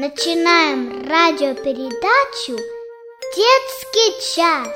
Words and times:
Начинаем 0.00 1.06
радиопередачу 1.06 2.56
«Детский 3.36 4.34
час». 4.34 4.74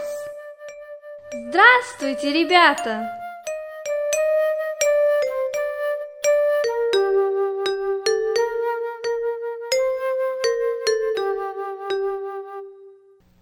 Здравствуйте, 1.48 2.30
ребята! 2.30 3.08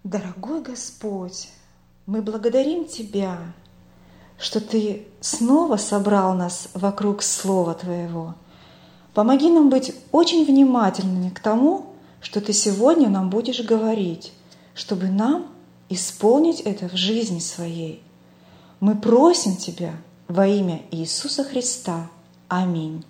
Дорогой 0.05 0.61
Господь, 0.61 1.49
мы 2.05 2.21
благодарим 2.21 2.85
Тебя, 2.85 3.39
что 4.39 4.61
Ты 4.61 5.05
снова 5.19 5.75
собрал 5.75 6.33
нас 6.33 6.69
вокруг 6.75 7.21
Слова 7.21 7.73
Твоего. 7.73 8.35
Помоги 9.13 9.49
нам 9.49 9.69
быть 9.69 9.93
очень 10.11 10.45
внимательными 10.45 11.29
к 11.29 11.39
тому, 11.39 11.87
что 12.21 12.41
Ты 12.41 12.53
сегодня 12.53 13.09
нам 13.09 13.29
будешь 13.29 13.61
говорить, 13.61 14.31
чтобы 14.73 15.07
нам 15.07 15.47
исполнить 15.89 16.61
это 16.61 16.89
в 16.89 16.95
жизни 16.95 17.39
своей. 17.39 18.01
Мы 18.79 18.95
просим 18.95 19.55
Тебя 19.55 19.93
во 20.27 20.47
имя 20.47 20.81
Иисуса 20.91 21.43
Христа. 21.43 22.09
Аминь. 22.47 23.03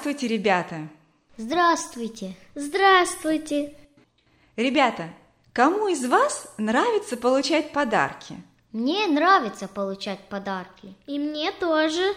Здравствуйте, 0.00 0.28
ребята! 0.28 0.88
Здравствуйте! 1.36 2.34
Здравствуйте! 2.54 3.76
Ребята, 4.56 5.10
кому 5.52 5.88
из 5.88 6.06
вас 6.06 6.50
нравится 6.56 7.18
получать 7.18 7.74
подарки? 7.74 8.42
Мне 8.72 9.06
нравится 9.08 9.68
получать 9.68 10.26
подарки. 10.30 10.94
И 11.06 11.18
мне 11.18 11.52
тоже. 11.52 12.14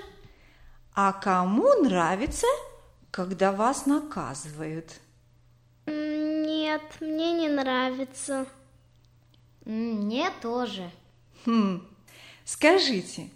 А 0.96 1.12
кому 1.12 1.74
нравится, 1.84 2.48
когда 3.12 3.52
вас 3.52 3.86
наказывают? 3.86 4.94
Нет, 5.86 6.84
мне 7.02 7.34
не 7.34 7.50
нравится. 7.50 8.46
Мне 9.66 10.32
тоже. 10.42 10.90
Хм, 11.46 11.86
скажите, 12.46 13.30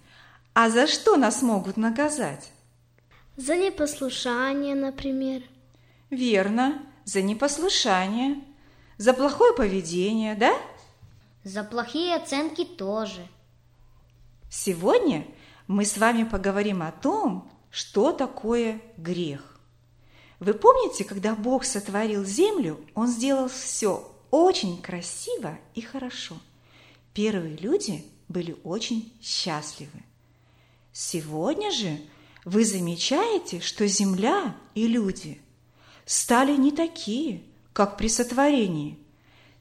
а 0.54 0.70
за 0.70 0.88
что 0.88 1.18
нас 1.18 1.42
могут 1.42 1.76
наказать? 1.76 2.54
За 3.38 3.56
непослушание, 3.56 4.74
например. 4.74 5.44
Верно, 6.10 6.84
за 7.06 7.22
непослушание. 7.22 8.44
За 8.98 9.14
плохое 9.14 9.54
поведение, 9.54 10.34
да? 10.34 10.58
За 11.44 11.64
плохие 11.64 12.16
оценки 12.16 12.66
тоже. 12.66 13.28
Сегодня 14.50 15.28
мы 15.68 15.86
с 15.86 16.00
вами 16.00 16.24
поговорим 16.24 16.82
о 16.82 16.92
том, 16.92 17.48
что 17.70 18.12
такое 18.12 18.82
грех. 18.98 19.60
Вы 20.40 20.56
помните, 20.56 21.04
когда 21.04 21.36
Бог 21.36 21.64
сотворил 21.64 22.26
землю, 22.26 22.84
Он 22.96 23.06
сделал 23.08 23.50
все 23.50 24.12
очень 24.32 24.82
красиво 24.82 25.60
и 25.76 25.82
хорошо. 25.82 26.38
Первые 27.14 27.56
люди 27.56 28.04
были 28.30 28.58
очень 28.64 29.14
счастливы. 29.22 30.04
Сегодня 30.92 31.70
же– 31.70 32.00
вы 32.48 32.64
замечаете, 32.64 33.60
что 33.60 33.86
Земля 33.88 34.56
и 34.74 34.88
люди 34.88 35.42
стали 36.06 36.56
не 36.56 36.72
такие, 36.72 37.44
как 37.74 37.98
при 37.98 38.08
сотворении. 38.08 38.98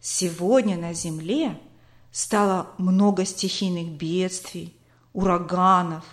Сегодня 0.00 0.78
на 0.78 0.94
Земле 0.94 1.60
стало 2.12 2.70
много 2.78 3.24
стихийных 3.24 3.88
бедствий, 3.88 4.72
ураганов, 5.12 6.04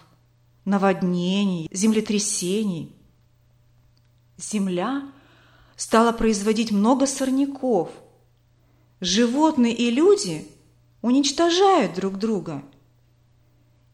наводнений, 0.66 1.70
землетрясений. 1.72 2.96
Земля 4.38 5.12
стала 5.76 6.12
производить 6.12 6.72
много 6.72 7.06
сорняков. 7.06 7.92
Животные 9.00 9.76
и 9.76 9.92
люди 9.92 10.48
уничтожают 11.04 11.94
друг 11.94 12.18
друга. 12.18 12.64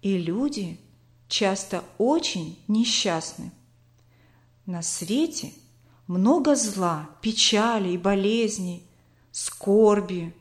И 0.01 0.17
люди– 0.17 0.79
часто 1.29 1.83
очень 1.97 2.61
несчастны. 2.67 3.51
На 4.65 4.81
свете 4.81 5.53
много 6.07 6.55
зла, 6.55 7.09
печали 7.21 7.89
и 7.89 7.97
болезней, 7.97 8.83
скорби, 9.31 10.35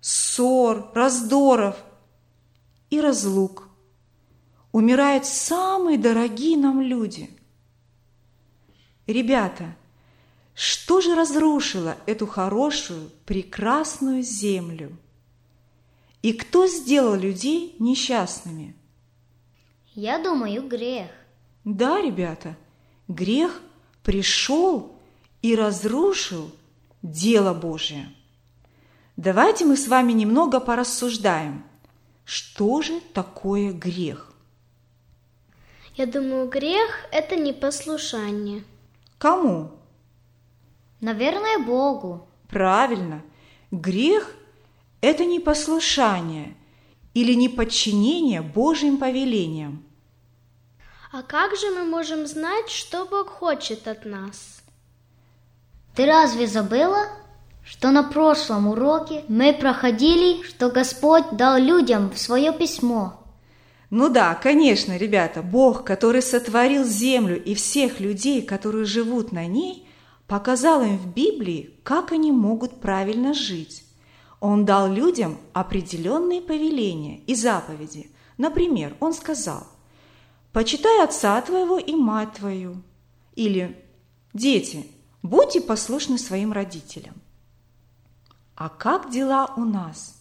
ссор, 0.00 0.90
раздоров 0.94 1.76
и 2.90 3.00
разлук. 3.00 3.68
Умирают 4.72 5.26
самые 5.26 5.98
дорогие 5.98 6.56
нам 6.56 6.80
люди. 6.80 7.30
Ребята, 9.06 9.76
что 10.54 11.02
же 11.02 11.14
разрушило 11.14 11.96
эту 12.06 12.26
хорошую, 12.26 13.10
прекрасную 13.26 14.22
землю? 14.22 14.96
И 16.22 16.32
кто 16.32 16.66
сделал 16.66 17.14
людей 17.14 17.76
несчастными– 17.78 18.74
я 19.94 20.18
думаю, 20.18 20.66
грех. 20.66 21.10
Да, 21.64 22.00
ребята, 22.00 22.56
грех 23.08 23.60
пришел 24.02 24.96
и 25.42 25.54
разрушил 25.54 26.50
дело 27.02 27.54
Божие. 27.54 28.08
Давайте 29.16 29.64
мы 29.64 29.76
с 29.76 29.88
вами 29.88 30.12
немного 30.12 30.60
порассуждаем, 30.60 31.64
что 32.24 32.82
же 32.82 33.00
такое 33.12 33.72
грех. 33.72 34.32
Я 35.94 36.06
думаю, 36.06 36.48
грех– 36.48 37.06
это 37.12 37.36
непослушание. 37.36 38.64
Кому? 39.18 39.72
Наверное, 41.00 41.58
Богу. 41.58 42.26
Правильно. 42.48 43.22
Грех– 43.70 44.34
это 45.02 45.26
непослушание– 45.26 46.56
или 47.14 47.34
неподчинение 47.34 48.42
Божьим 48.42 48.98
повелениям. 48.98 49.84
А 51.12 51.22
как 51.22 51.56
же 51.56 51.70
мы 51.70 51.84
можем 51.84 52.26
знать, 52.26 52.70
что 52.70 53.04
Бог 53.04 53.28
хочет 53.28 53.86
от 53.86 54.04
нас? 54.06 54.62
Ты 55.94 56.06
разве 56.06 56.46
забыла, 56.46 57.08
что 57.64 57.90
на 57.90 58.02
прошлом 58.02 58.68
уроке 58.68 59.24
мы 59.28 59.52
проходили, 59.52 60.42
что 60.42 60.70
Господь 60.70 61.24
дал 61.32 61.58
людям 61.58 62.14
свое 62.16 62.52
письмо? 62.52 63.22
Ну 63.90 64.08
да, 64.08 64.34
конечно, 64.34 64.96
ребята, 64.96 65.42
Бог, 65.42 65.84
который 65.84 66.22
сотворил 66.22 66.82
землю 66.82 67.42
и 67.42 67.54
всех 67.54 68.00
людей, 68.00 68.40
которые 68.40 68.86
живут 68.86 69.32
на 69.32 69.46
ней, 69.46 69.86
показал 70.26 70.80
им 70.80 70.96
в 70.96 71.12
Библии, 71.12 71.78
как 71.82 72.10
они 72.10 72.32
могут 72.32 72.80
правильно 72.80 73.34
жить. 73.34 73.81
Он 74.42 74.64
дал 74.64 74.90
людям 74.90 75.38
определенные 75.52 76.42
повеления 76.42 77.20
и 77.28 77.34
заповеди. 77.36 78.10
Например, 78.38 78.96
он 78.98 79.14
сказал, 79.14 79.68
«Почитай 80.52 81.04
отца 81.04 81.40
твоего 81.42 81.78
и 81.78 81.94
мать 81.94 82.32
твою». 82.32 82.82
Или 83.36 83.80
«Дети, 84.32 84.84
будьте 85.22 85.60
послушны 85.60 86.18
своим 86.18 86.52
родителям». 86.52 87.14
А 88.56 88.68
как 88.68 89.12
дела 89.12 89.54
у 89.56 89.64
нас? 89.64 90.16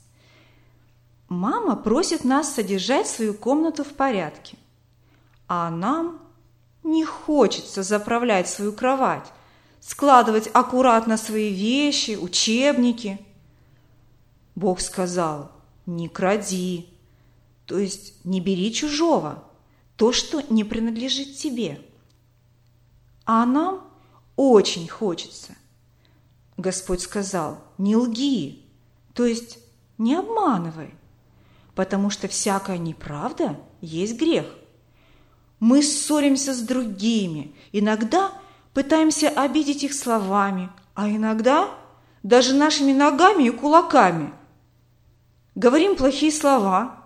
Мама 1.28 1.76
просит 1.76 2.24
нас 2.24 2.54
содержать 2.54 3.08
свою 3.08 3.34
комнату 3.34 3.84
в 3.84 3.94
порядке, 3.94 4.56
а 5.48 5.72
нам 5.72 6.20
не 6.84 7.06
хочется 7.06 7.82
заправлять 7.82 8.48
свою 8.48 8.72
кровать, 8.72 9.26
складывать 9.80 10.48
аккуратно 10.54 11.18
свои 11.18 11.52
вещи, 11.52 12.20
учебники. 12.22 13.26
Бог 14.62 14.80
сказал, 14.80 15.52
не 15.88 16.08
кради, 16.08 16.88
то 17.66 17.80
есть 17.80 18.24
не 18.24 18.40
бери 18.40 18.72
чужого, 18.72 19.44
то, 19.96 20.13
что 20.13 20.44
не 20.52 20.63
принадлежит 20.63 21.36
тебе. 21.36 21.81
А 23.25 23.48
нам 23.48 23.81
очень 24.36 24.88
хочется. 24.88 25.56
Господь 26.58 27.02
сказал, 27.02 27.58
не 27.80 27.96
лги, 27.96 28.63
то 29.16 29.25
есть 29.25 29.58
не 29.98 30.13
обманывай, 30.13 30.94
потому 31.74 32.12
что 32.12 32.28
всякая 32.28 32.78
неправда 32.78 33.60
есть 33.81 34.16
грех. 34.16 34.46
Мы 35.60 35.81
ссоримся 35.81 36.54
с 36.54 36.60
другими, 36.60 37.56
иногда 37.72 38.31
пытаемся 38.75 39.30
обидеть 39.30 39.84
их 39.84 39.96
словами, 39.96 40.69
а 40.94 41.10
иногда 41.10 41.68
даже 42.22 42.54
нашими 42.54 42.94
ногами 42.94 43.46
и 43.46 43.50
кулаками. 43.50 44.34
Говорим 45.56 45.98
плохие 45.98 46.31
слова. 46.31 47.06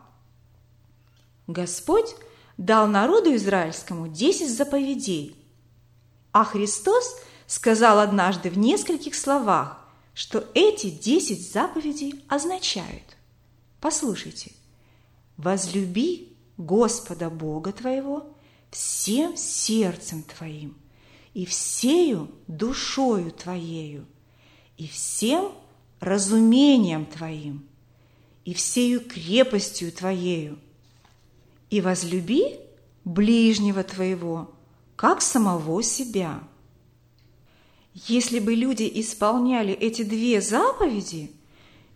Господь 1.48 2.16
дал 2.58 2.88
народу 2.88 3.36
израильскому 3.36 4.08
десять 4.08 4.56
заповедей, 4.56 5.36
а 6.32 6.44
Христос 6.44 7.18
сказал 7.48 8.00
однажды 8.00 8.50
в 8.50 8.58
нескольких 8.58 9.16
словах, 9.16 9.80
что 10.14 10.48
эти 10.54 10.90
десять 10.90 11.52
заповедей 11.52 12.24
означают. 12.28 13.18
Послушайте. 13.82 14.54
Возлюби 15.38 16.38
Господа 16.58 17.30
Бога 17.30 17.74
твоего 17.74 18.36
всем 18.72 19.36
сердцем 19.36 20.24
твоим 20.24 20.78
и 21.34 21.46
всею 21.46 22.32
душою 22.48 23.32
твоею 23.32 24.06
и 24.78 24.88
всем 24.88 25.52
разумением 26.00 27.06
твоим 27.06 27.68
и 28.46 28.54
всею 28.54 29.02
крепостью 29.02 29.92
твоею 29.92 30.60
и 31.70 31.82
возлюби 31.82 32.60
ближнего 33.04 33.84
твоего, 33.84 34.52
как 34.96 35.22
самого 35.22 35.84
себя. 35.84 36.42
Если 37.94 38.40
бы 38.40 38.54
люди 38.54 38.90
исполняли 38.96 39.74
эти 39.74 40.04
две 40.04 40.42
заповеди, 40.42 41.32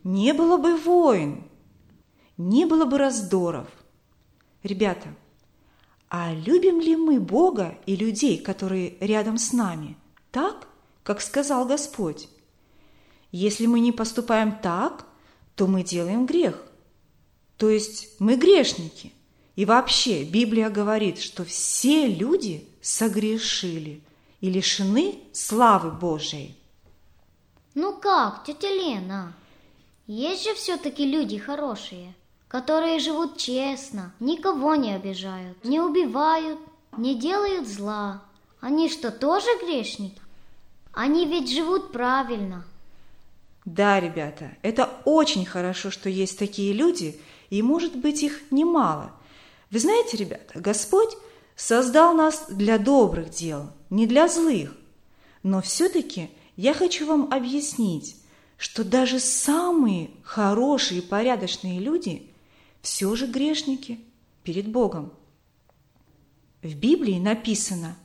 не 0.04 0.34
было 0.34 0.58
бы 0.58 0.76
войн, 0.76 1.44
не 2.38 2.66
было 2.66 2.86
бы 2.86 2.98
раздоров. 2.98 3.68
Ребята, 4.64 5.16
а 6.10 6.34
любим 6.34 6.80
ли 6.82 6.96
мы 6.96 7.20
Бога 7.20 7.78
и 7.86 7.96
людей, 7.96 8.40
которые 8.40 8.98
рядом 9.00 9.38
с 9.38 9.54
нами, 9.54 9.98
так, 10.32 10.68
как 11.04 11.22
сказал 11.22 11.66
Господь? 11.66 12.28
Если 13.32 13.68
мы 13.68 13.80
не 13.80 13.92
поступаем 13.92 14.58
так, 14.58 15.06
то 15.60 15.68
мы 15.68 15.84
делаем 15.84 16.26
грех. 16.26 16.56
То 17.58 17.70
есть 17.70 18.18
мы 18.20 18.38
грешники. 18.38 19.12
И 19.58 19.66
вообще 19.66 20.24
Библия 20.24 20.70
говорит, 20.70 21.20
что 21.20 21.44
все 21.44 22.08
люди 22.08 22.66
согрешили 22.82 24.02
и 24.40 24.50
лишены 24.50 25.20
славы 25.34 25.92
Божией. 25.92 26.56
Ну 27.76 27.92
как, 27.98 28.46
тетя 28.46 28.70
Лена? 28.70 29.34
Есть 30.08 30.46
же 30.46 30.56
все-таки 30.56 31.06
люди 31.06 31.38
хорошие 31.38 32.16
которые 32.48 32.98
живут 32.98 33.38
честно, 33.38 34.12
никого 34.20 34.74
не 34.74 34.96
обижают, 34.96 35.64
не 35.64 35.80
убивают, 35.80 36.58
не 36.98 37.14
делают 37.14 37.68
зла. 37.68 38.24
Они 38.60 38.90
что, 38.90 39.12
тоже 39.12 39.46
грешники? 39.62 40.20
Они 40.92 41.26
ведь 41.28 41.52
живут 41.52 41.92
правильно. 41.92 42.66
Да, 43.66 44.00
ребята, 44.00 44.52
это 44.62 44.90
очень 45.06 45.46
хорошо, 45.46 45.92
что 45.92 46.10
есть 46.10 46.40
такие 46.40 46.74
люди, 46.74 47.20
и, 47.50 47.62
может 47.62 47.96
быть, 47.96 48.24
их 48.24 48.52
немало. 48.52 49.12
Вы 49.70 49.80
знаете, 49.80 50.18
ребята, 50.18 50.60
Господь 50.60 51.16
создал 51.56 52.14
нас 52.14 52.46
для 52.50 52.78
добрых 52.78 53.30
дел, 53.30 53.70
не 53.90 54.08
для 54.08 54.28
злых. 54.28 54.76
Но 55.44 55.62
все-таки 55.62 56.30
я 56.56 56.74
хочу 56.74 57.06
вам 57.06 57.32
объяснить, 57.32 58.16
что 58.58 58.84
даже 58.84 59.20
самые 59.20 60.10
хорошие 60.24 61.00
и 61.00 61.06
порядочные 61.06 61.80
люди 61.80 62.30
все 62.82 63.16
же 63.16 63.28
грешники 63.28 64.00
перед 64.44 64.68
Богом. 64.68 65.14
В 66.62 66.76
Библии 66.76 67.20
написано, 67.20 67.96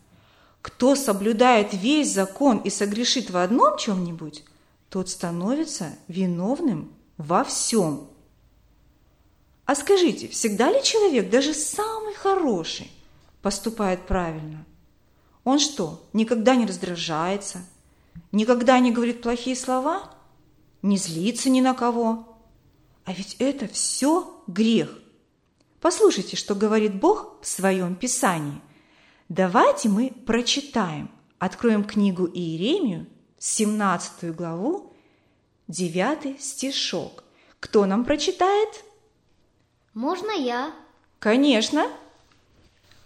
кто 0.63 0.95
соблюдает 0.95 1.75
весь 1.75 2.13
закон 2.13 2.59
и 2.59 2.71
согрешит 2.71 3.31
в 3.31 3.37
одном 3.37 3.77
чем-нибудь, 3.79 4.45
тот 4.95 5.09
становится 5.09 5.91
виновным 6.07 6.95
во 7.17 7.43
всем. 7.43 8.11
А 9.65 9.75
скажите, 9.75 10.29
всегда 10.29 10.71
ли 10.71 10.85
человек, 10.85 11.31
даже 11.31 11.53
самый 11.53 12.15
хороший, 12.15 12.93
поступает 13.43 14.07
правильно? 14.07 14.65
Он 15.43 15.59
что, 15.59 16.09
никогда 16.13 16.55
не 16.55 16.65
раздражается, 16.65 17.67
никогда 18.31 18.79
не 18.79 18.93
говорит 18.93 19.21
плохие 19.21 19.57
слова, 19.57 20.15
не 20.81 20.97
злится 20.97 21.51
ни 21.51 21.61
на 21.61 21.75
кого? 21.75 22.39
А 23.05 23.13
ведь 23.13 23.35
это 23.41 23.67
все 23.67 24.45
грех. 24.47 24.97
Послушайте, 25.81 26.37
что 26.37 26.55
говорит 26.55 26.95
Бог 27.01 27.39
в 27.43 27.49
своем 27.49 27.97
Писании. 27.97 28.61
Давайте 29.29 29.89
мы 29.89 30.13
прочитаем. 30.25 31.11
Откроем 31.41 31.83
книгу 31.83 32.27
Иеремию, 32.33 33.09
17 33.47 34.35
главу, 34.35 34.91
9 35.69 36.41
стишок. 36.41 37.25
Кто 37.61 37.85
нам 37.85 38.07
прочитает? 38.07 38.71
Можно 39.93 40.31
я? 40.31 40.75
Конечно. 41.19 41.87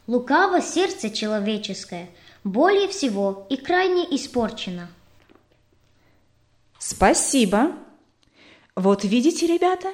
Лукаво 0.07 0.63
сердце 0.63 1.11
человеческое, 1.11 2.09
более 2.45 2.87
всего 2.87 3.49
и 3.51 3.57
крайне 3.57 4.05
испорчено. 4.15 4.89
Спасибо. 6.79 7.73
Вот 8.77 9.03
видите, 9.03 9.49
ребята, 9.49 9.93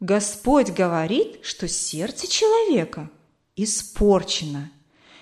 Господь 0.00 0.70
говорит, 0.70 1.38
что 1.44 1.68
сердце 1.68 2.26
человека 2.26 3.08
испорчено. 3.54 4.72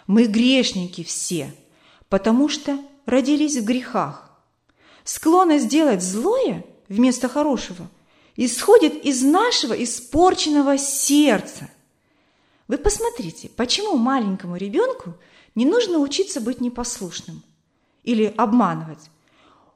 Мы 0.06 0.24
грешники 0.24 1.04
все, 1.04 1.54
потому 2.08 2.48
что 2.48 2.78
родились 3.04 3.58
в 3.58 3.64
грехах. 3.66 4.29
Склонность 5.12 5.64
сделать 5.64 6.04
злое 6.04 6.64
вместо 6.88 7.28
хорошего 7.28 7.88
исходит 8.36 8.94
из 9.04 9.22
нашего 9.22 9.72
испорченного 9.72 10.78
сердца. 10.78 11.68
Вы 12.68 12.78
посмотрите, 12.78 13.48
почему 13.48 13.96
маленькому 13.96 14.54
ребенку 14.54 15.16
не 15.56 15.66
нужно 15.66 15.98
учиться 15.98 16.40
быть 16.40 16.60
непослушным 16.60 17.42
или 18.04 18.32
обманывать. 18.36 19.10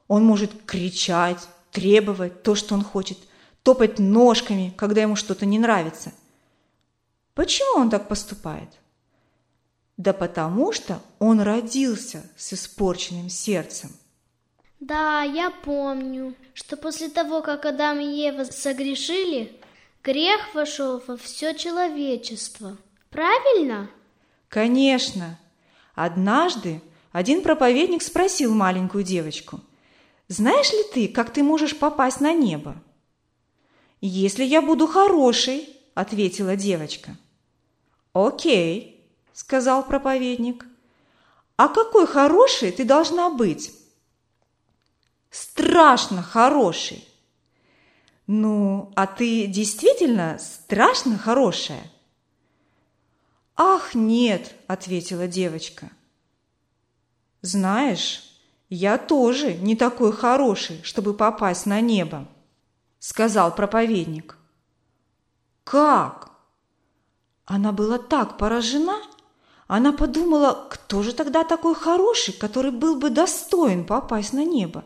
Он 0.07 0.23
может 0.23 0.51
кричать, 0.65 1.45
требовать 1.69 2.41
то, 2.41 2.55
что 2.55 2.73
он 2.73 2.81
хочет, 2.81 3.17
топать 3.61 3.99
ножками, 3.99 4.73
когда 4.77 5.01
ему 5.01 5.17
что-то 5.17 5.45
не 5.45 5.59
нравится. 5.59 6.13
Почему 7.33 7.81
он 7.81 7.89
так 7.89 8.07
поступает? 8.07 8.69
Да 9.97 10.13
потому 10.13 10.71
что 10.71 11.01
он 11.19 11.41
родился 11.41 12.23
с 12.37 12.53
испорченным 12.53 13.27
сердцем. 13.29 13.91
Да, 14.87 15.23
я 15.23 15.49
помню, 15.49 16.35
что 16.53 16.77
после 16.77 17.09
того, 17.09 17.41
как 17.41 17.65
Адам 17.65 17.99
и 17.99 18.05
Ева 18.05 18.43
согрешили, 18.43 19.59
грех 20.03 20.53
вошел 20.53 21.01
во 21.07 21.17
все 21.17 21.53
человечество. 21.53 22.77
Правильно? 23.09 23.89
Конечно. 24.47 25.39
Однажды 25.95 26.81
один 27.11 27.41
проповедник 27.41 28.03
спросил 28.03 28.53
маленькую 28.53 29.03
девочку– 29.03 29.61
знаешь 30.27 30.71
ли 30.71 30.83
ты, 30.91 31.07
как 31.07 31.31
ты 31.31 31.43
можешь 31.43 31.77
попасть 31.77 32.19
на 32.19 32.33
небо? 32.33 32.75
Если 34.01 34.43
я 34.43 34.61
буду 34.61 34.87
хорошей, 34.87 35.69
ответила 35.93 36.55
девочка. 36.55 37.15
Окей, 38.13 39.07
сказал 39.33 39.85
проповедник. 39.85 40.65
А 41.57 41.67
какой 41.67 42.07
хорошей 42.07 42.71
ты 42.71 42.85
должна 42.85 43.29
быть? 43.29 43.71
Страшно 45.35 46.23
хорошей. 46.23 47.05
Ну, 48.27 48.93
а 48.95 49.05
ты 49.05 49.47
действительно 49.47 50.37
страшно 50.39 51.17
хорошая? 51.17 51.91
Ах, 53.57 53.95
нет, 53.95 54.55
ответила 54.67 55.27
девочка. 55.27 55.89
Знаешь, 57.41 58.23
я 58.69 58.97
тоже 58.97 59.55
не 59.55 59.75
такой 59.75 60.13
хороший, 60.13 60.81
чтобы 60.83 61.13
попасть 61.13 61.65
на 61.65 61.81
небо.– 61.81 62.27
сказал 62.99 63.53
проповедник. 63.53 64.37
«Как?» 65.63 66.31
Она 67.45 67.71
была 67.71 67.99
так 67.99 68.37
поражена, 68.37 69.01
она 69.67 69.91
подумала, 69.91 70.67
кто 70.69 71.03
же 71.03 71.13
тогда 71.13 71.43
такой 71.43 71.75
хороший, 71.75 72.33
который 72.33 72.71
был 72.71 72.95
бы 72.95 73.09
достоин 73.09 73.85
попасть 73.85 74.33
на 74.33 74.43
небо, 74.43 74.83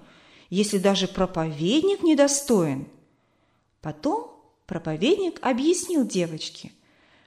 если 0.50 0.78
даже 0.78 1.08
проповедник 1.08 2.04
недостоин. 2.04 2.88
Потом 3.82 4.32
проповедник 4.66 5.40
объяснил 5.42 6.06
девочке, 6.06 6.72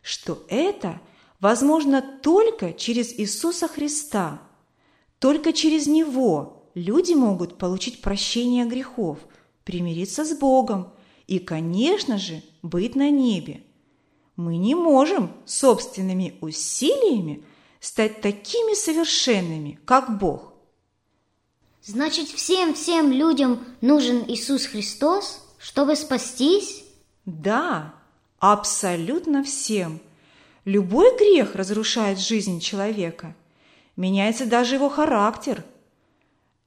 что 0.03 0.45
это 0.49 1.01
возможно 1.41 2.03
только 2.23 2.73
через 2.73 3.13
Иисуса 3.13 3.69
Христа. 3.69 4.43
Только 5.19 5.53
через 5.53 5.87
Него 5.87 6.71
люди 6.75 7.15
могут 7.15 7.59
получить 7.59 8.01
прощение 8.01 8.65
грехов, 8.65 9.19
примириться 9.65 10.25
с 10.25 10.37
Богом 10.37 10.93
и, 11.27 11.39
конечно 11.39 12.19
же, 12.19 12.43
быть 12.63 12.97
на 12.97 13.11
небе. 13.11 13.63
Мы 14.37 14.57
не 14.57 14.75
можем 14.75 15.33
собственными 15.45 16.37
усилиями 16.41 17.45
стать 17.81 18.21
такими 18.21 18.75
совершенными, 18.75 19.79
как 19.85 20.19
Бог. 20.19 20.52
Значит, 21.85 22.29
всем-всем 22.29 23.13
людям 23.13 23.65
нужен 23.81 24.25
Иисус 24.29 24.67
Христос, 24.67 25.45
чтобы 25.59 25.97
спастись? 25.97 26.85
Да, 27.25 27.95
абсолютно 28.39 29.43
всем. 29.43 30.01
Любой 30.65 31.17
грех 31.17 31.55
разрушает 31.55 32.19
жизнь 32.19 32.61
человека. 32.61 33.35
Меняется 33.97 34.47
даже 34.47 34.77
его 34.77 34.89
характер. 34.89 35.65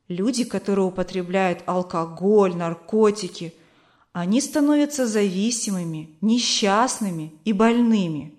Люди, 0.07 0.43
которые 0.43 0.85
употребляют 0.85 1.63
алкоголь, 1.65 2.55
наркотики– 2.55 3.53
они 4.15 4.39
становятся 4.39 5.07
зависимыми, 5.07 6.15
несчастными 6.21 7.33
и 7.43 7.51
больными. 7.51 8.33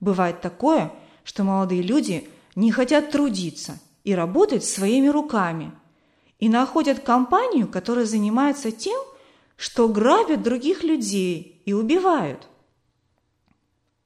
Бывает 0.00 0.42
такое, 0.42 0.92
что 1.24 1.44
молодые 1.44 1.80
люди 1.80 2.28
не 2.54 2.70
хотят 2.70 3.10
трудиться 3.10 3.80
и 4.04 4.14
работать 4.14 4.66
своими 4.66 5.08
руками, 5.08 5.72
и 6.38 6.48
находят 6.48 7.00
компанию, 7.00 7.68
которая 7.68 8.04
занимается 8.04 8.70
тем, 8.70 9.00
что 9.56 9.88
грабят 9.88 10.42
других 10.42 10.84
людей 10.84 11.62
и 11.64 11.72
убивают. 11.72 12.46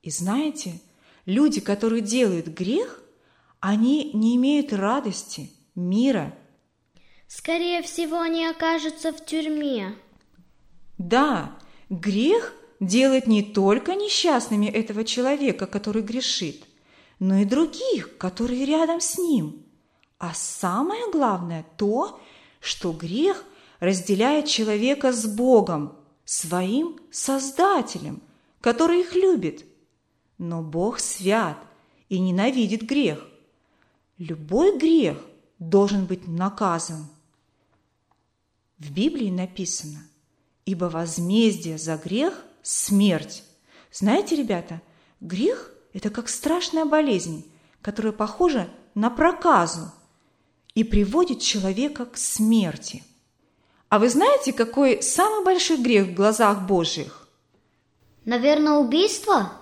И 0.03 0.11
знаете, 0.11 0.81
люди, 1.27 1.61
которые 1.61 2.01
делают 2.01 2.49
грех, 2.49 3.03
они 3.61 4.11
не 4.15 4.37
имеют 4.37 4.73
радости, 4.73 5.51
мира. 5.75 6.35
Скорее 7.29 7.83
всего, 7.83 8.21
они 8.21 8.47
окажутся 8.47 9.13
в 9.13 9.25
тюрьме. 9.25 9.95
Да, 10.99 11.57
грех 11.89 12.55
делает 12.81 13.27
не 13.27 13.43
только 13.43 13.95
несчастными 13.95 14.67
этого 14.67 15.05
человека, 15.05 15.67
который 15.67 16.03
грешит, 16.03 16.65
но 17.21 17.37
и 17.37 17.45
других, 17.45 18.17
которые 18.19 18.65
рядом 18.65 19.01
с 19.01 19.17
ним. 19.19 19.62
А 20.23 20.35
самое 20.35 21.11
главное 21.11 21.67
то, 21.77 22.21
что 22.61 22.93
грех 22.93 23.45
разделяет 23.81 24.47
человека 24.47 25.13
с 25.13 25.27
Богом, 25.27 25.97
своим 26.25 27.01
Создателем, 27.11 28.23
который 28.61 29.01
их 29.01 29.17
любит. 29.17 29.65
Но 30.39 30.63
Бог 30.63 31.01
свят 31.01 31.59
и 32.09 32.21
ненавидит 32.21 32.83
грех. 32.83 33.27
Любой 34.17 34.79
грех 34.79 35.19
должен 35.59 36.07
быть 36.07 36.29
наказан. 36.29 37.09
В 38.79 38.93
Библии 38.93 39.29
написано, 39.29 40.07
ибо 40.67 40.85
возмездие 40.85 41.79
за 41.79 41.97
грех– 41.97 42.45
смерть. 42.63 43.43
Знаете, 43.91 44.37
ребята, 44.37 44.83
грех– 45.21 45.73
это 45.93 46.11
как 46.11 46.29
страшная 46.29 46.85
болезнь, 46.85 47.45
которая 47.81 48.13
похожа 48.13 48.71
на 48.95 49.11
проказу 49.11 49.91
и 50.75 50.85
приводит 50.85 51.41
человека 51.41 52.07
к 52.07 52.17
смерти. 52.17 53.03
А 53.89 53.99
вы 53.99 54.09
знаете, 54.09 54.53
какой 54.53 55.03
самый 55.03 55.45
большой 55.45 55.77
грех 55.77 56.09
в 56.09 56.15
глазах 56.15 56.67
Божьих? 56.67 57.29
Наверное, 58.25 58.75
убийство? 58.75 59.53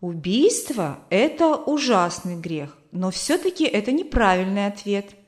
Убийство– 0.00 1.00
это 1.10 1.56
ужасный 1.56 2.36
грех, 2.36 2.76
но 2.92 3.10
все-таки 3.10 3.64
это 3.64 3.92
неправильный 3.92 4.66
ответ– 4.66 5.10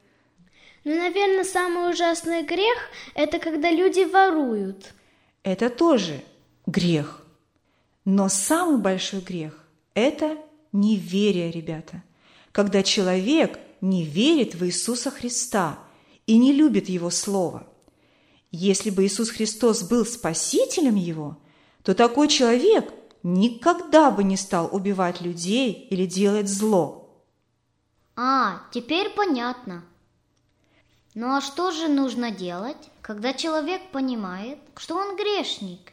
ну, 0.83 0.97
наверное, 0.97 1.45
самый 1.45 1.91
ужасный 1.91 2.43
грех– 2.43 2.79
это 3.15 3.39
когда 3.39 3.71
люди 3.71 4.05
воруют. 4.05 4.95
Это 5.43 5.69
тоже 5.69 6.23
грех. 6.67 7.23
Но 8.07 8.31
самый 8.31 8.81
большой 8.81 9.21
грех– 9.21 9.63
это 9.95 10.39
неверие, 10.73 11.51
ребята. 11.51 12.03
Когда 12.51 12.83
человек 12.83 13.59
не 13.81 14.05
верит 14.05 14.55
в 14.55 14.65
Иисуса 14.65 15.11
Христа 15.11 15.79
и 16.27 16.39
не 16.39 16.53
любит 16.53 16.89
Его 16.89 17.11
Слово. 17.11 17.67
Если 18.51 18.91
бы 18.91 19.07
Иисус 19.07 19.31
Христос 19.31 19.83
был 19.83 20.05
спасителем 20.05 20.97
его, 20.97 21.39
то 21.83 21.95
такой 21.95 22.29
человек 22.29 22.93
никогда 23.23 24.11
бы 24.11 24.25
не 24.25 24.37
стал 24.37 24.69
убивать 24.75 25.21
людей 25.21 25.73
или 25.73 26.05
делать 26.07 26.49
зло. 26.49 27.25
А, 28.17 28.63
теперь 28.73 29.11
понятно. 29.11 29.85
Ну 31.15 31.35
а 31.35 31.41
что 31.41 31.71
же 31.71 31.89
нужно 31.89 32.31
делать, 32.31 32.91
когда 33.03 33.33
человек 33.33 33.83
понимает, 33.93 34.59
что 34.77 34.97
он 34.97 35.17
грешник? 35.17 35.93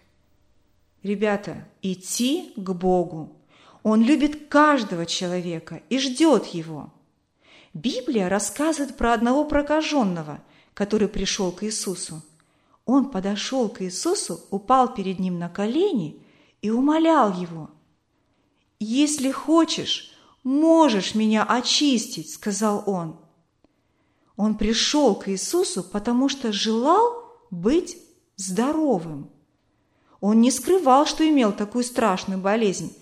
Ребята, 1.03 1.67
идти 1.81 2.53
к 2.55 2.71
Богу. 2.73 3.35
Он 3.83 4.03
любит 4.03 4.49
каждого 4.49 5.05
человека 5.05 5.81
и 5.89 5.99
ждет 5.99 6.47
его. 6.47 6.91
Библия 7.77 8.29
рассказывает 8.29 8.97
про 8.97 9.13
одного 9.13 9.45
прокаженного, 9.45 10.41
который 10.73 11.07
пришел 11.07 11.51
к 11.51 11.63
Иисусу. 11.63 12.23
Он 12.85 13.11
подошел 13.11 13.69
к 13.69 13.81
Иисусу, 13.81 14.41
упал 14.49 14.93
перед 14.93 15.19
ним 15.19 15.39
на 15.39 15.49
колени 15.49 16.23
и 16.61 16.69
умолял 16.69 17.33
его. 17.33 17.69
«Если 18.79 19.31
хочешь, 19.31 20.11
можешь 20.43 21.15
меня 21.15 21.43
очистить»,– 21.43 22.31
сказал 22.33 22.83
он– 22.85 23.19
он 24.37 24.55
пришел 24.55 25.15
к 25.15 25.27
Иисусу, 25.29 25.83
потому 25.83 26.29
что 26.29 26.53
желал 26.53 27.23
быть 27.49 27.97
здоровым. 28.37 29.31
Он 30.21 30.39
не 30.39 30.51
скрывал, 30.51 31.07
что 31.07 31.27
имел 31.27 31.51
такую 31.51 31.83
страшную 31.83 32.39
болезнь. 32.39 32.95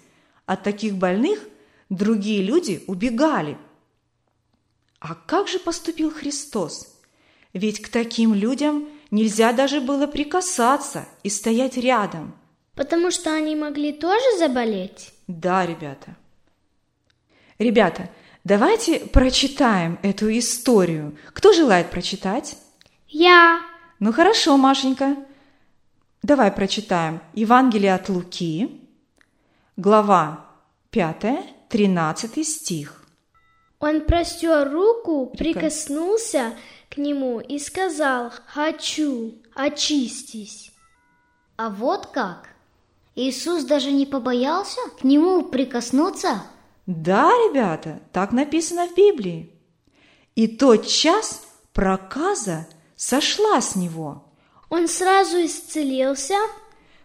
От 0.46 0.63
таких 0.63 0.96
больных 0.96 1.39
другие 1.89 2.41
люди 2.41 2.84
убегали. 2.88 3.58
А 4.99 5.15
как 5.15 5.47
же 5.47 5.59
поступил 5.59 6.11
Христос? 6.11 6.95
Ведь 7.53 7.81
к 7.81 7.89
таким 7.89 8.33
людям 8.33 8.87
нельзя 9.11 9.53
даже 9.53 9.81
было 9.81 10.07
прикасаться 10.07 11.07
и 11.23 11.29
стоять 11.29 11.77
рядом. 11.77 12.35
Потому 12.75 13.11
что 13.11 13.33
они 13.33 13.55
могли 13.55 13.93
тоже 13.93 14.37
заболеть? 14.37 15.13
Да, 15.27 15.65
ребята. 15.65 16.15
Ребята, 17.57 18.09
Давайте 18.45 18.99
прочитаем 18.99 19.97
эту 20.03 20.29
историю. 20.37 21.17
Кто 21.33 21.51
желает 21.51 21.89
прочитать? 21.89 22.55
Я. 23.07 23.59
Ну 23.99 24.13
хорошо, 24.13 24.55
Машенька. 24.55 25.15
Давай 26.21 26.51
прочитаем. 26.51 27.21
Евангелие 27.33 27.95
от 27.95 28.07
Луки, 28.07 28.81
глава 29.77 30.45
5, 30.91 31.69
13 31.69 32.47
стих. 32.47 33.03
Он 33.79 34.01
простер 34.01 34.72
руку, 34.72 35.27
прикоснулся 35.38 36.53
к 36.89 36.98
нему 36.98 37.39
и 37.39 37.60
сказал 37.60 38.32
«Хочу, 38.48 39.36
очистись». 39.53 40.72
А 41.58 41.70
вот 41.70 42.08
как? 42.08 42.50
Иисус 43.15 43.63
даже 43.63 43.91
не 43.91 44.05
побоялся 44.05 44.82
к 45.00 45.03
нему 45.03 45.44
прикоснуться? 45.44 46.44
Да, 46.86 47.29
ребята, 47.29 48.01
так 48.12 48.32
написано 48.34 48.88
в 48.88 48.96
Библии. 48.96 49.53
И 50.36 50.48
тот 50.48 50.86
час 50.86 51.41
проказа 51.74 52.67
сошла 52.96 53.62
с 53.62 53.75
него. 53.75 54.25
Он 54.70 54.88
сразу 54.88 55.38
исцелился? 55.46 56.36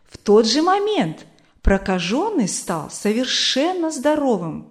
В 0.09 0.19
тот 0.19 0.47
же 0.47 0.63
момент 0.63 1.27
прокаженный 1.63 2.49
стал 2.49 2.91
совершенно 2.91 3.91
здоровым. 3.91 4.70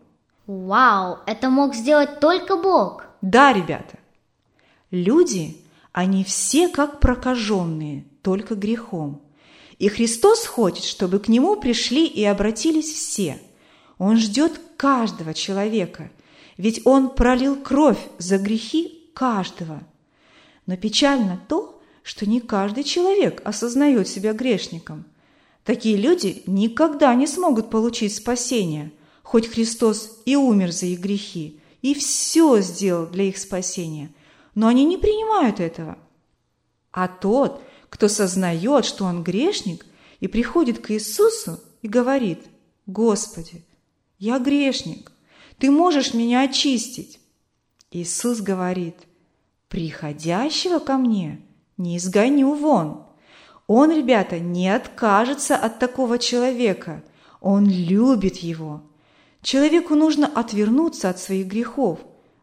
Вау, 0.49 1.19
это 1.25 1.49
мог 1.49 1.75
сделать 1.75 2.19
только 2.19 2.57
Бог. 2.57 3.05
Да, 3.21 3.53
ребята. 3.53 3.99
Люди, 4.91 5.57
они 5.91 6.23
все 6.23 6.67
как 6.67 6.99
прокаженные, 6.99 8.05
только 8.21 8.55
грехом. 8.55 9.21
И 9.77 9.87
Христос 9.87 10.45
хочет, 10.45 10.83
чтобы 10.83 11.19
к 11.19 11.27
Нему 11.27 11.55
пришли 11.55 12.05
и 12.05 12.23
обратились 12.25 12.91
все– 12.91 13.39
он 13.99 14.17
ждет 14.17 14.59
каждого 14.77 15.33
человека, 15.35 16.09
ведь 16.57 16.81
Он 16.85 17.09
пролил 17.09 17.57
кровь 17.57 17.99
за 18.17 18.39
грехи 18.39 19.11
каждого. 19.13 19.83
Но 20.65 20.77
печально 20.77 21.39
то, 21.47 21.81
что 22.01 22.27
не 22.27 22.39
каждый 22.39 22.85
человек 22.85 23.41
осознает 23.43 24.07
себя 24.07 24.33
грешником. 24.33 25.05
Такие 25.65 25.97
люди 25.97 26.41
никогда 26.47 27.13
не 27.13 27.27
смогут 27.27 27.69
получить 27.69 28.15
спасение, 28.15 28.91
хоть 29.29 29.47
Христос 29.47 30.23
и 30.25 30.35
умер 30.35 30.71
за 30.71 30.87
их 30.87 31.01
грехи, 31.01 31.61
и 31.83 31.93
все 31.93 32.61
сделал 32.61 33.05
для 33.05 33.25
их 33.25 33.37
спасения, 33.37 34.09
но 34.55 34.65
они 34.65 34.85
не 34.85 34.97
принимают 34.97 35.59
этого. 35.59 35.99
А 36.91 37.07
тот, 37.07 37.61
кто 37.91 38.07
сознает, 38.07 38.85
что 38.85 39.05
он 39.05 39.21
грешник, 39.21 39.85
и 40.19 40.27
приходит 40.27 40.79
к 40.79 40.89
Иисусу 40.89 41.59
и 41.83 41.87
говорит, 41.87 42.39
«Господи, 42.87 43.63
я 44.17 44.39
грешник, 44.39 45.11
Ты 45.59 45.69
можешь 45.69 46.15
меня 46.15 46.41
очистить». 46.41 47.19
Иисус 47.91 48.41
говорит, 48.41 48.95
«Приходящего 49.67 50.79
ко 50.79 50.97
мне 50.97 51.39
не 51.77 51.97
изгоню 51.97 52.55
вон». 52.55 53.05
Он, 53.67 53.91
ребята, 53.91 54.39
не 54.39 54.73
откажется 54.75 55.55
от 55.55 55.77
такого 55.77 56.17
человека. 56.17 57.03
Он 57.39 57.69
любит 57.69 58.37
его. 58.37 58.88
Человеку 59.41 59.95
нужно 59.95 60.27
отвернуться 60.27 61.09
от 61.09 61.19
своих 61.19 61.47
грехов, 61.47 61.99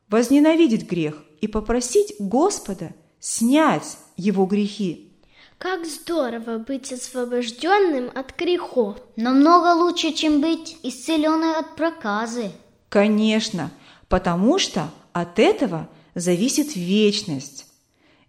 возненавидеть 0.09 0.89
грех 0.89 1.23
и 1.41 1.47
попросить 1.47 2.15
Господа 2.19 2.95
снять 3.21 3.99
его 4.17 4.47
грехи. 4.47 5.13
Как 5.59 5.87
здорово 5.87 6.59
быть 6.59 6.93
освобожденным 6.93 8.11
от 8.15 8.37
грехов. 8.37 8.97
Намного 9.17 9.75
лучше, 9.75 10.13
чем 10.13 10.41
быть 10.41 10.77
исцеленной 10.83 11.57
от 11.57 11.77
проказы. 11.77 12.51
Конечно, 12.89 13.71
потому 14.09 14.59
что 14.59 14.91
от 15.13 15.39
этого 15.39 15.89
зависит 16.15 16.77
вечность. 16.77 17.67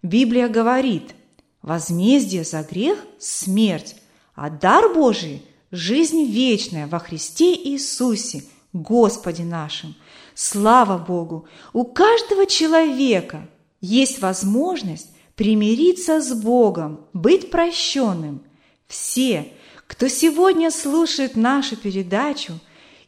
Библия 0.02 0.48
говорит, 0.48 1.14
возмездие 1.60 2.44
за 2.44 2.62
грех– 2.62 2.98
смерть, 3.18 3.96
а 4.34 4.48
дар 4.48 4.92
Божий– 4.94 5.42
жизнь 5.70 6.24
вечная 6.24 6.86
во 6.86 6.98
Христе 6.98 7.54
Иисусе, 7.54 8.44
Господе 8.72 9.44
нашим. 9.44 9.94
Слава 10.34 10.98
Богу! 10.98 11.46
У 11.72 11.84
каждого 11.84 12.46
человека 12.46 13.48
есть 13.80 14.20
возможность 14.20 15.10
примириться 15.36 16.20
с 16.20 16.32
Богом, 16.34 17.06
быть 17.12 17.50
прощенным. 17.50 18.42
Все, 18.86 19.52
кто 19.86 20.08
сегодня 20.08 20.70
слушает 20.70 21.36
нашу 21.36 21.76
передачу 21.76 22.58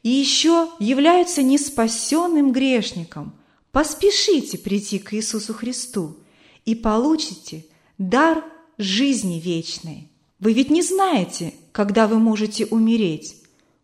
и 0.02 0.08
еще 0.08 0.68
являются 0.78 1.42
неспасенным 1.42 2.52
грешником, 2.52 3.34
поспешите 3.72 4.56
прийти 4.58 4.98
к 4.98 5.12
Иисусу 5.12 5.52
Христу 5.52 6.16
и 6.64 6.74
получите 6.74 7.66
дар 7.98 8.44
жизни 8.78 9.38
вечной. 9.38 10.10
Вы 10.38 10.54
ведь 10.54 10.70
не 10.70 10.82
знаете, 10.82 11.52
когда 11.72 12.06
вы 12.06 12.18
можете 12.18 12.64
умереть. 12.66 13.36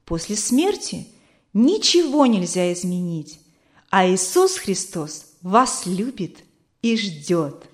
После 0.06 0.36
смерти 0.36 1.08
ничего 1.56 2.26
нельзя 2.26 2.70
изменить, 2.72 3.40
а 3.88 4.06
Иисус 4.06 4.58
Христос 4.58 5.36
вас 5.40 5.86
любит 5.86 6.40
и 6.82 6.96
ждет. 6.98 7.64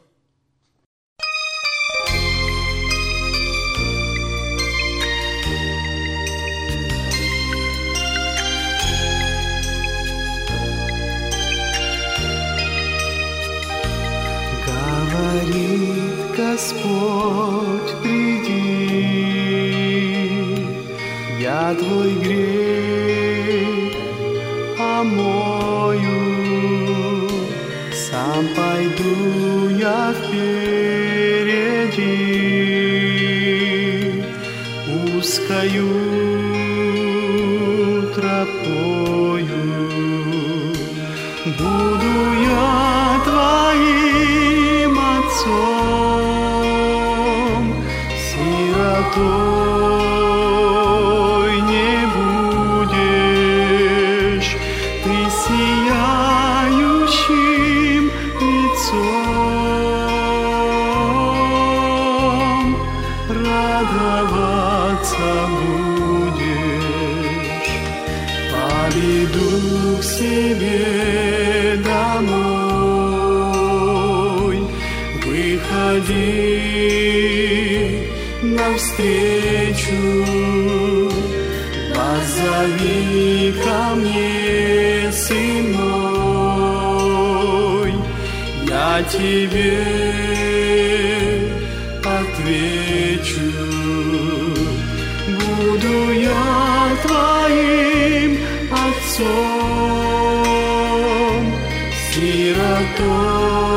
Сиротой 102.15 103.73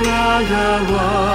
радоваться 0.05 1.30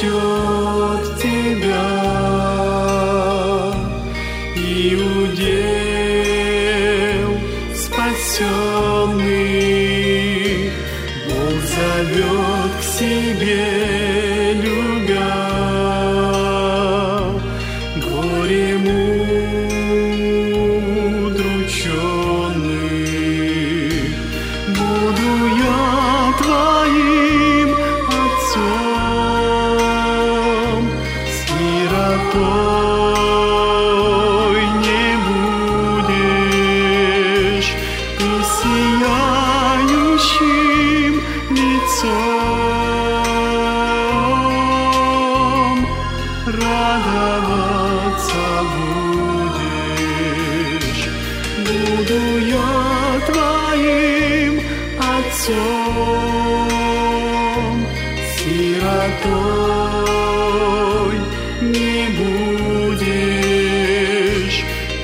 слава 0.00 0.49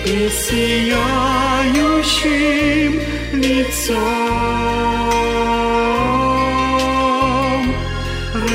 ты 0.06 0.30
сияющим 0.30 0.92
лицом. 3.32 3.96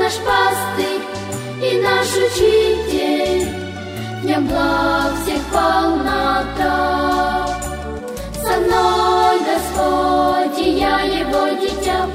Наш 0.06 0.18
пастырь 0.18 1.02
и 1.60 1.80
наш 1.80 2.08
учитель. 2.26 3.48
В 4.22 4.40
благ 4.48 5.12
всех 5.22 5.42
полнота. 5.52 7.48
Со 8.40 8.54
мной 8.60 9.36
Господь, 9.50 10.58
и 10.64 10.70
я 10.78 11.00
его 11.00 11.42
дитя. 11.60 12.06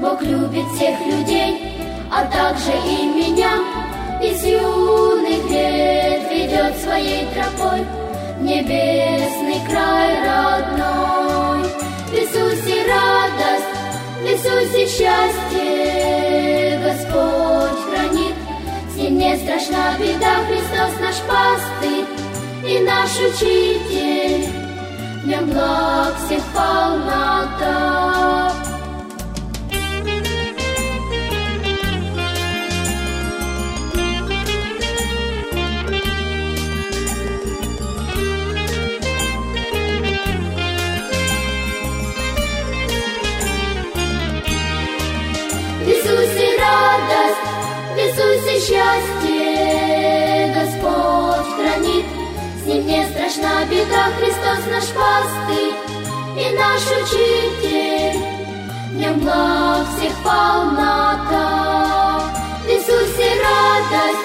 Бог 0.00 0.20
любит 0.22 0.66
всех 0.74 0.98
людей, 1.06 1.52
а 2.10 2.24
также 2.24 2.72
и 2.72 3.06
меня. 3.06 3.54
Из 4.20 4.42
юных 4.42 5.48
лет 5.48 6.22
ведет 6.32 6.76
своей 6.82 7.24
тропой 7.34 7.86
небесный 8.40 9.60
край 9.68 10.10
родной. 10.26 11.62
В 12.08 12.14
Иисусе 12.14 12.84
радость, 12.94 13.72
в 14.22 14.26
Иисусе 14.26 14.86
счастье 14.86 16.27
Господь 17.18 17.84
хранит. 17.88 18.34
С 18.92 18.96
ним 18.96 19.18
не 19.18 19.36
страшна 19.36 19.96
беда, 19.98 20.36
Христос 20.46 21.00
наш 21.00 21.16
пастырь 21.26 22.06
и 22.64 22.78
наш 22.80 23.10
учитель. 23.16 24.48
днем 25.24 25.50
благ 25.50 26.14
всех 26.24 26.42
полнота. 26.54 28.52
Наш 56.78 56.86
учитель. 57.02 58.20
В 58.90 58.94
нем 58.94 59.20
благ 59.20 59.86
всех 59.96 60.14
полнота. 60.22 61.46
В 62.64 62.66
Иисусе 62.68 63.28
радость, 63.42 64.24